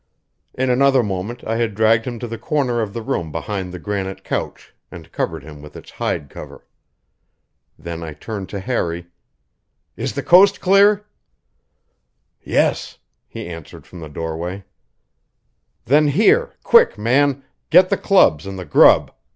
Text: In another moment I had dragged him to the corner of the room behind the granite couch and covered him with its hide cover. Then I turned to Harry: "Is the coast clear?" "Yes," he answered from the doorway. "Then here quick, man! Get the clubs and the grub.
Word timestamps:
In 0.55 0.71
another 0.71 1.03
moment 1.03 1.43
I 1.43 1.57
had 1.57 1.75
dragged 1.75 2.05
him 2.05 2.17
to 2.17 2.27
the 2.27 2.39
corner 2.39 2.81
of 2.81 2.91
the 2.91 3.03
room 3.03 3.31
behind 3.31 3.71
the 3.71 3.77
granite 3.77 4.23
couch 4.23 4.73
and 4.89 5.11
covered 5.11 5.43
him 5.43 5.61
with 5.61 5.75
its 5.75 5.91
hide 5.91 6.27
cover. 6.27 6.65
Then 7.77 8.01
I 8.01 8.13
turned 8.15 8.49
to 8.49 8.59
Harry: 8.59 9.05
"Is 9.95 10.13
the 10.13 10.23
coast 10.23 10.59
clear?" 10.59 11.05
"Yes," 12.43 12.97
he 13.27 13.45
answered 13.47 13.85
from 13.85 13.99
the 13.99 14.09
doorway. 14.09 14.63
"Then 15.85 16.07
here 16.07 16.55
quick, 16.63 16.97
man! 16.97 17.43
Get 17.69 17.89
the 17.91 17.95
clubs 17.97 18.47
and 18.47 18.57
the 18.57 18.65
grub. 18.65 19.11